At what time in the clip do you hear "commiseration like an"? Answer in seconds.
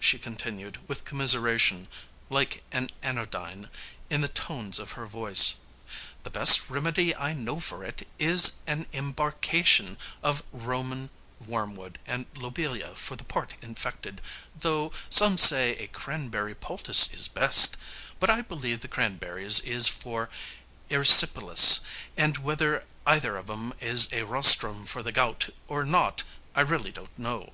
1.04-2.88